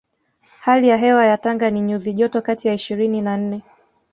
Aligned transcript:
Hali 0.61 0.87
ya 0.87 0.97
hewa 0.97 1.25
ya 1.25 1.37
Tanga 1.37 1.69
ni 1.69 1.81
nyuzi 1.81 2.13
joto 2.13 2.41
kati 2.41 2.67
ya 2.67 2.73
ishirini 2.73 3.21
na 3.21 3.37
nne 3.37 3.61